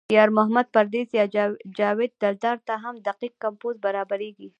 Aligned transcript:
یار 0.15 0.29
محمد 0.37 0.67
پردیس 0.75 1.07
یا 1.17 1.25
جاوید 1.77 2.11
دلدار 2.21 2.57
ته 2.67 2.73
هم 2.83 2.95
دقیق 3.07 3.33
کمپوز 3.43 3.75
برابرېږي. 3.85 4.49